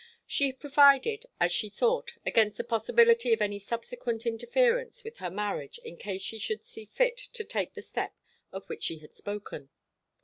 She 0.25 0.47
had 0.47 0.59
provided, 0.59 1.27
as 1.39 1.51
she 1.51 1.69
thought, 1.69 2.13
against 2.25 2.57
the 2.57 2.63
possibility 2.63 3.33
of 3.33 3.39
any 3.39 3.59
subsequent 3.59 4.25
interference 4.25 5.03
with 5.03 5.17
her 5.17 5.29
marriage 5.29 5.77
in 5.85 5.95
case 5.95 6.23
she 6.23 6.39
should 6.39 6.63
see 6.63 6.85
fit 6.85 7.17
to 7.17 7.43
take 7.43 7.75
the 7.75 7.83
step 7.83 8.15
of 8.51 8.67
which 8.67 8.81
she 8.85 8.97
had 8.97 9.13
spoken. 9.13 9.69